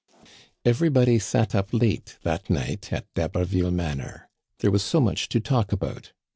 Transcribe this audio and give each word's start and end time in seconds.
Everybody 0.65 1.19
sat 1.19 1.53
up 1.53 1.69
late 1.71 2.17
that 2.23 2.49
night 2.49 2.91
at 2.91 3.05
D'Haberville 3.13 3.69
Manor. 3.71 4.29
There 4.57 4.71
was 4.71 4.81
so 4.81 4.99
much 4.99 5.29
to 5.29 5.39
talk 5.39 5.71
about. 5.71 6.11